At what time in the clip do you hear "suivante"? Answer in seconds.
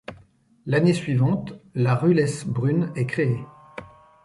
0.95-1.53